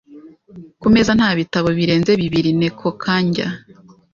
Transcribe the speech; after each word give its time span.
Ku 0.81 0.87
meza 0.93 1.11
nta 1.17 1.29
bitabo 1.39 1.67
birenze 1.77 2.11
bibiri. 2.21 2.51
(NekoKanjya) 2.59 3.47